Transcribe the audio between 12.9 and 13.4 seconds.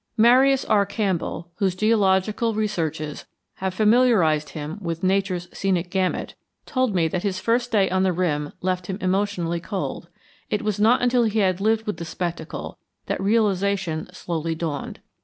that